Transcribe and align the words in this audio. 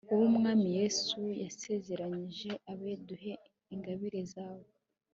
wowe 0.09 0.25
umwami 0.31 0.65
yezu 0.77 1.19
yasezeranije 1.43 2.51
abe, 2.71 2.91
duhe 3.07 3.31
ingabire 3.73 4.21
zawe 4.33 4.67